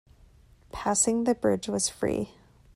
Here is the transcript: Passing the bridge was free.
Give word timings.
Passing 0.71 1.25
the 1.25 1.35
bridge 1.35 1.69
was 1.69 1.87
free. 1.87 2.31